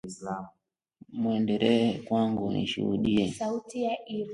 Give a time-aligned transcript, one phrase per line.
[1.13, 3.25] muendelee kwangu nishuhudiye